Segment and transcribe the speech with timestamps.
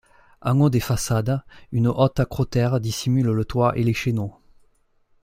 [0.41, 4.33] En haut des façades, une haute acrotère dissimule le toit et les chéneaux.